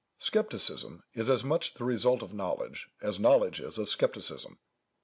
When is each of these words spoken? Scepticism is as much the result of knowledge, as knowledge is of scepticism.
Scepticism 0.17 1.03
is 1.13 1.29
as 1.29 1.43
much 1.43 1.75
the 1.75 1.83
result 1.83 2.23
of 2.23 2.33
knowledge, 2.33 2.89
as 3.03 3.19
knowledge 3.19 3.59
is 3.59 3.77
of 3.77 3.87
scepticism. 3.87 4.57